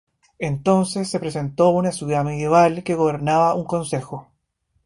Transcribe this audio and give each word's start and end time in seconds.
Entonces 0.39 1.11
se 1.11 1.19
presentó 1.19 1.69
una 1.69 1.91
ciudad 1.91 2.25
medieval 2.25 2.81
que 2.83 2.95
gobernaba 2.95 3.53
un 3.53 3.65
consejo. 3.65 4.31